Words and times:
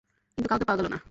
কিন্তু 0.37 0.49
কাউকে 0.49 0.65
পাওয়া 0.67 0.79
গেল 0.79 0.87
না। 0.87 0.99